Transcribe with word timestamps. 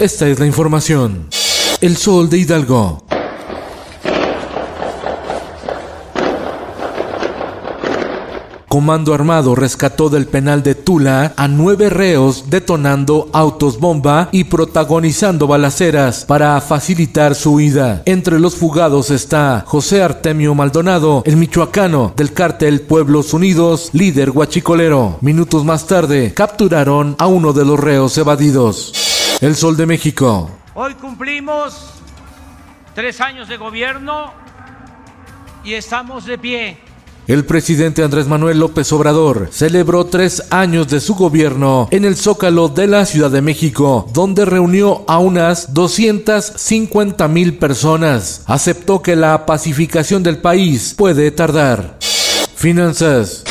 Esta 0.00 0.26
es 0.28 0.38
la 0.38 0.46
información. 0.46 1.26
El 1.82 1.94
sol 1.94 2.30
de 2.30 2.38
Hidalgo. 2.38 3.04
Comando 8.66 9.12
Armado 9.12 9.54
rescató 9.54 10.08
del 10.08 10.26
penal 10.26 10.62
de 10.62 10.74
Tula 10.74 11.34
a 11.36 11.48
nueve 11.48 11.90
reos 11.90 12.44
detonando 12.48 13.28
autos 13.34 13.78
bomba 13.78 14.30
y 14.32 14.44
protagonizando 14.44 15.46
balaceras 15.46 16.24
para 16.24 16.58
facilitar 16.62 17.34
su 17.34 17.52
huida. 17.52 18.00
Entre 18.06 18.40
los 18.40 18.56
fugados 18.56 19.10
está 19.10 19.64
José 19.66 20.02
Artemio 20.02 20.54
Maldonado, 20.54 21.22
el 21.26 21.36
michoacano 21.36 22.14
del 22.16 22.32
cártel 22.32 22.80
Pueblos 22.80 23.34
Unidos, 23.34 23.90
líder 23.92 24.30
guachicolero. 24.30 25.18
Minutos 25.20 25.62
más 25.62 25.86
tarde 25.86 26.32
capturaron 26.32 27.16
a 27.18 27.26
uno 27.26 27.52
de 27.52 27.66
los 27.66 27.78
reos 27.78 28.16
evadidos. 28.16 29.09
El 29.40 29.56
Sol 29.56 29.74
de 29.74 29.86
México. 29.86 30.50
Hoy 30.74 30.92
cumplimos 30.94 31.92
tres 32.94 33.22
años 33.22 33.48
de 33.48 33.56
gobierno 33.56 34.34
y 35.64 35.72
estamos 35.72 36.26
de 36.26 36.36
pie. 36.36 36.76
El 37.26 37.46
presidente 37.46 38.02
Andrés 38.02 38.26
Manuel 38.28 38.58
López 38.58 38.92
Obrador 38.92 39.48
celebró 39.50 40.04
tres 40.04 40.42
años 40.50 40.88
de 40.88 41.00
su 41.00 41.14
gobierno 41.14 41.88
en 41.90 42.04
el 42.04 42.16
Zócalo 42.16 42.68
de 42.68 42.86
la 42.86 43.06
Ciudad 43.06 43.30
de 43.30 43.40
México, 43.40 44.06
donde 44.12 44.44
reunió 44.44 45.04
a 45.08 45.18
unas 45.20 45.72
250 45.72 47.26
mil 47.28 47.56
personas. 47.56 48.42
Aceptó 48.44 49.00
que 49.00 49.16
la 49.16 49.46
pacificación 49.46 50.22
del 50.22 50.36
país 50.36 50.92
puede 50.94 51.30
tardar. 51.30 51.96
Finanzas. 52.54 53.44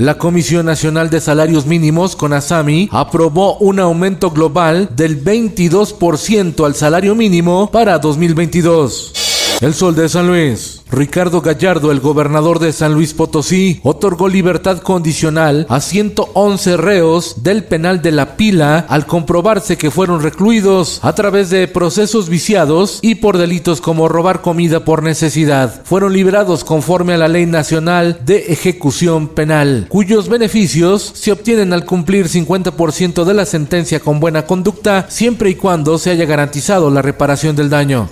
La 0.00 0.16
Comisión 0.16 0.64
Nacional 0.64 1.10
de 1.10 1.20
Salarios 1.20 1.66
Mínimos, 1.66 2.16
CONASAMI, 2.16 2.88
aprobó 2.90 3.58
un 3.58 3.80
aumento 3.80 4.30
global 4.30 4.88
del 4.96 5.22
22% 5.22 6.64
al 6.64 6.74
salario 6.74 7.14
mínimo 7.14 7.70
para 7.70 7.98
2022. 7.98 9.58
El 9.60 9.74
Sol 9.74 9.94
de 9.94 10.08
San 10.08 10.26
Luis. 10.26 10.79
Ricardo 10.90 11.40
Gallardo, 11.40 11.92
el 11.92 12.00
gobernador 12.00 12.58
de 12.58 12.72
San 12.72 12.94
Luis 12.94 13.14
Potosí, 13.14 13.80
otorgó 13.84 14.28
libertad 14.28 14.78
condicional 14.78 15.66
a 15.68 15.80
111 15.80 16.76
reos 16.76 17.42
del 17.42 17.64
penal 17.64 18.02
de 18.02 18.10
la 18.10 18.36
pila 18.36 18.86
al 18.88 19.06
comprobarse 19.06 19.78
que 19.78 19.90
fueron 19.90 20.22
recluidos 20.22 20.98
a 21.02 21.14
través 21.14 21.48
de 21.50 21.68
procesos 21.68 22.28
viciados 22.28 22.98
y 23.02 23.16
por 23.16 23.38
delitos 23.38 23.80
como 23.80 24.08
robar 24.08 24.42
comida 24.42 24.84
por 24.84 25.02
necesidad. 25.02 25.82
Fueron 25.84 26.12
liberados 26.12 26.64
conforme 26.64 27.14
a 27.14 27.18
la 27.18 27.28
Ley 27.28 27.46
Nacional 27.46 28.20
de 28.24 28.52
Ejecución 28.52 29.28
Penal, 29.28 29.86
cuyos 29.88 30.28
beneficios 30.28 31.12
se 31.14 31.30
obtienen 31.30 31.72
al 31.72 31.84
cumplir 31.84 32.28
50% 32.28 33.24
de 33.24 33.34
la 33.34 33.46
sentencia 33.46 34.00
con 34.00 34.18
buena 34.18 34.46
conducta 34.46 35.06
siempre 35.08 35.50
y 35.50 35.54
cuando 35.54 35.98
se 35.98 36.10
haya 36.10 36.24
garantizado 36.24 36.90
la 36.90 37.02
reparación 37.02 37.54
del 37.54 37.70
daño. 37.70 38.08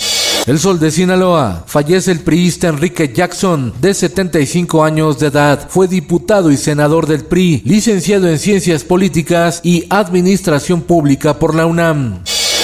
El 0.48 0.58
Sol 0.58 0.80
de 0.80 0.90
Sinaloa. 0.90 1.64
Fallece 1.66 2.10
el 2.10 2.20
priista 2.20 2.68
Enrique 2.68 3.12
Jackson, 3.12 3.74
de 3.82 3.92
75 3.92 4.82
años 4.82 5.18
de 5.18 5.26
edad. 5.26 5.68
Fue 5.68 5.88
diputado 5.88 6.50
y 6.50 6.56
senador 6.56 7.06
del 7.06 7.26
PRI, 7.26 7.60
licenciado 7.66 8.26
en 8.28 8.38
Ciencias 8.38 8.82
Políticas 8.82 9.60
y 9.62 9.84
Administración 9.90 10.80
Pública 10.80 11.38
por 11.38 11.54
la 11.54 11.66
UNAM. 11.66 12.22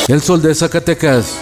El 0.08 0.22
Sol 0.22 0.40
de 0.40 0.54
Zacatecas. 0.54 1.34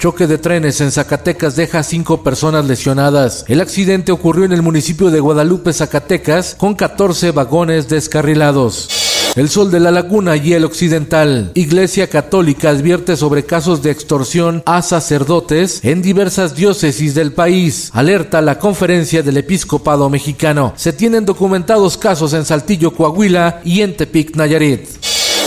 Choque 0.00 0.26
de 0.26 0.38
trenes 0.38 0.80
en 0.80 0.90
Zacatecas 0.90 1.54
deja 1.54 1.84
cinco 1.84 2.24
personas 2.24 2.64
lesionadas. 2.64 3.44
El 3.46 3.60
accidente 3.60 4.10
ocurrió 4.10 4.44
en 4.44 4.52
el 4.52 4.62
municipio 4.62 5.08
de 5.12 5.20
Guadalupe, 5.20 5.72
Zacatecas, 5.72 6.56
con 6.58 6.74
14 6.74 7.30
vagones 7.30 7.88
descarrilados. 7.88 8.99
El 9.36 9.48
Sol 9.48 9.70
de 9.70 9.78
la 9.78 9.92
Laguna 9.92 10.36
y 10.36 10.54
el 10.54 10.64
Occidental. 10.64 11.52
Iglesia 11.54 12.08
Católica 12.08 12.70
advierte 12.70 13.16
sobre 13.16 13.44
casos 13.44 13.80
de 13.80 13.92
extorsión 13.92 14.60
a 14.66 14.82
sacerdotes 14.82 15.84
en 15.84 16.02
diversas 16.02 16.56
diócesis 16.56 17.14
del 17.14 17.32
país. 17.32 17.90
Alerta 17.92 18.40
la 18.40 18.58
conferencia 18.58 19.22
del 19.22 19.36
episcopado 19.36 20.10
mexicano. 20.10 20.72
Se 20.76 20.92
tienen 20.92 21.24
documentados 21.24 21.96
casos 21.96 22.32
en 22.32 22.44
Saltillo, 22.44 22.92
Coahuila 22.92 23.60
y 23.64 23.82
en 23.82 23.96
Tepic, 23.96 24.34
Nayarit. 24.34 24.88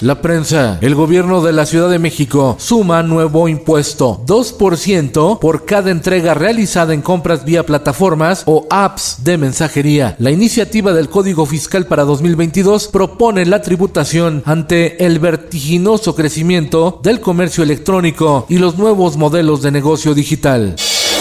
La 0.03 0.21
prensa. 0.21 0.79
El 0.81 0.95
gobierno 0.95 1.41
de 1.41 1.53
la 1.53 1.65
Ciudad 1.65 1.89
de 1.89 1.97
México 1.97 2.57
suma 2.59 3.03
nuevo 3.03 3.47
impuesto, 3.47 4.21
2% 4.27 5.39
por 5.39 5.63
cada 5.63 5.91
entrega 5.91 6.33
realizada 6.33 6.93
en 6.93 7.01
compras 7.01 7.45
vía 7.45 7.65
plataformas 7.65 8.43
o 8.45 8.67
apps 8.69 9.23
de 9.23 9.37
mensajería. 9.37 10.17
La 10.19 10.29
iniciativa 10.29 10.91
del 10.91 11.07
Código 11.07 11.45
Fiscal 11.45 11.85
para 11.85 12.03
2022 12.03 12.89
propone 12.89 13.45
la 13.45 13.61
tributación 13.61 14.43
ante 14.45 15.05
el 15.05 15.19
vertiginoso 15.19 16.15
crecimiento 16.15 16.99
del 17.01 17.21
comercio 17.21 17.63
electrónico 17.63 18.45
y 18.49 18.57
los 18.57 18.77
nuevos 18.77 19.15
modelos 19.15 19.61
de 19.61 19.71
negocio 19.71 20.13
digital. 20.13 20.75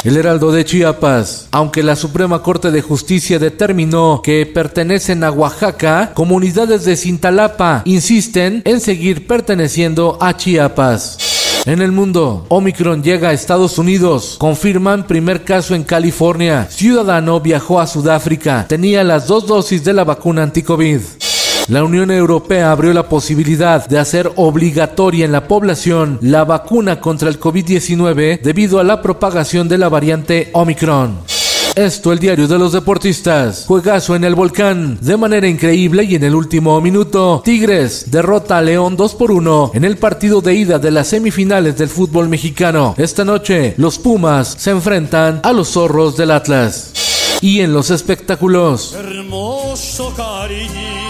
El 0.04 0.16
Heraldo 0.16 0.50
de 0.50 0.64
Chiapas. 0.64 1.46
Aunque 1.52 1.84
la 1.84 1.94
Suprema 1.94 2.42
Corte 2.42 2.72
de 2.72 2.82
Justicia 2.82 3.38
determinó 3.38 4.20
que 4.22 4.46
pertenecen 4.46 5.22
a 5.22 5.30
Oaxaca, 5.30 6.10
comunidades 6.12 6.84
de 6.84 6.96
Cintalapa 6.96 7.82
insisten 7.84 8.62
en 8.64 8.80
seguir 8.80 9.28
perteneciendo 9.28 10.18
a 10.20 10.36
Chiapas. 10.36 11.18
En 11.66 11.80
el 11.80 11.92
mundo, 11.92 12.44
Omicron 12.48 13.04
llega 13.04 13.28
a 13.28 13.32
Estados 13.32 13.78
Unidos. 13.78 14.34
Confirman 14.40 15.06
primer 15.06 15.44
caso 15.44 15.76
en 15.76 15.84
California. 15.84 16.66
Ciudadano 16.68 17.38
viajó 17.38 17.78
a 17.78 17.86
Sudáfrica. 17.86 18.66
Tenía 18.68 19.04
las 19.04 19.28
dos 19.28 19.46
dosis 19.46 19.84
de 19.84 19.92
la 19.92 20.02
vacuna 20.02 20.42
anti-COVID. 20.42 21.00
La 21.68 21.84
Unión 21.84 22.10
Europea 22.10 22.72
abrió 22.72 22.92
la 22.92 23.08
posibilidad 23.08 23.86
de 23.86 23.98
hacer 23.98 24.32
obligatoria 24.34 25.24
en 25.24 25.32
la 25.32 25.46
población 25.46 26.18
la 26.20 26.44
vacuna 26.44 27.00
contra 27.00 27.28
el 27.28 27.38
COVID-19 27.38 28.40
debido 28.42 28.80
a 28.80 28.84
la 28.84 29.00
propagación 29.00 29.68
de 29.68 29.78
la 29.78 29.88
variante 29.88 30.50
Omicron. 30.54 31.18
Esto 31.76 32.12
el 32.12 32.18
diario 32.18 32.48
de 32.48 32.58
los 32.58 32.72
deportistas. 32.72 33.64
Juegazo 33.66 34.16
en 34.16 34.24
el 34.24 34.34
volcán. 34.34 34.98
De 35.00 35.16
manera 35.16 35.46
increíble 35.46 36.02
y 36.02 36.16
en 36.16 36.24
el 36.24 36.34
último 36.34 36.78
minuto, 36.80 37.40
Tigres 37.44 38.10
derrota 38.10 38.58
a 38.58 38.62
León 38.62 38.96
2 38.96 39.14
por 39.14 39.30
1 39.30 39.70
en 39.74 39.84
el 39.84 39.96
partido 39.96 40.40
de 40.42 40.54
ida 40.54 40.78
de 40.78 40.90
las 40.90 41.08
semifinales 41.08 41.78
del 41.78 41.88
fútbol 41.88 42.28
mexicano. 42.28 42.94
Esta 42.98 43.24
noche, 43.24 43.74
los 43.78 43.98
Pumas 43.98 44.56
se 44.58 44.70
enfrentan 44.70 45.40
a 45.44 45.52
los 45.52 45.68
zorros 45.68 46.16
del 46.16 46.32
Atlas. 46.32 46.92
Y 47.40 47.60
en 47.60 47.72
los 47.72 47.90
espectáculos. 47.90 48.94
Hermoso 48.94 50.12
cariño. 50.14 51.01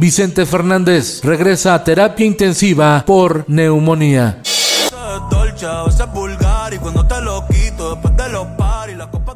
Vicente 0.00 0.46
Fernández 0.46 1.20
regresa 1.22 1.74
a 1.74 1.84
terapia 1.84 2.24
intensiva 2.24 3.04
por 3.06 3.44
neumonía. 3.48 4.40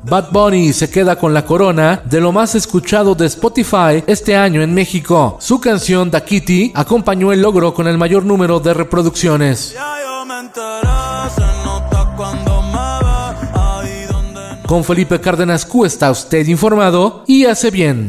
Bad 0.04 0.30
Bunny 0.32 0.72
se 0.72 0.88
queda 0.88 1.16
con 1.16 1.34
la 1.34 1.44
corona 1.44 2.00
de 2.06 2.18
lo 2.18 2.32
más 2.32 2.54
escuchado 2.54 3.14
de 3.14 3.26
Spotify 3.26 4.02
este 4.06 4.34
año 4.34 4.62
en 4.62 4.72
México. 4.72 5.36
Su 5.38 5.60
canción 5.60 6.10
Da 6.10 6.24
Kitty 6.24 6.72
acompañó 6.74 7.30
el 7.30 7.42
logro 7.42 7.74
con 7.74 7.86
el 7.86 7.98
mayor 7.98 8.24
número 8.24 8.58
de 8.58 8.72
reproducciones. 8.72 9.76
Con 14.66 14.82
Felipe 14.82 15.20
Cárdenas 15.20 15.66
Q 15.66 15.84
está 15.84 16.10
usted 16.10 16.46
informado 16.48 17.22
y 17.26 17.44
hace 17.44 17.70
bien. 17.70 18.08